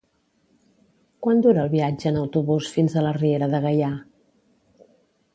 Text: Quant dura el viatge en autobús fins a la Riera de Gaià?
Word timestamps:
Quant 1.25 1.41
dura 1.45 1.59
el 1.67 1.69
viatge 1.73 2.07
en 2.11 2.17
autobús 2.21 2.69
fins 2.77 2.95
a 2.95 3.03
la 3.07 3.11
Riera 3.19 3.51
de 3.55 3.59
Gaià? 3.67 3.91